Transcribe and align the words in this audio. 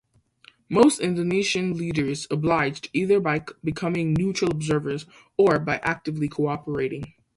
Most 0.67 0.99
Indonesian 0.99 1.77
leaders 1.77 2.25
obliged 2.31 2.89
either 2.91 3.19
by 3.19 3.45
becoming 3.63 4.13
'neutral 4.15 4.49
observers' 4.49 5.05
or 5.37 5.59
by 5.59 5.77
actively 5.83 6.27
cooperating. 6.27 7.13